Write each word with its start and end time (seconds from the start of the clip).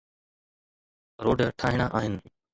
Road 1.25 1.39
ٺاهڻا 1.59 1.85
آهن. 1.97 2.13